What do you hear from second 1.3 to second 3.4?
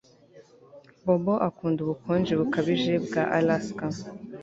akunda ubukonje bukabije bwa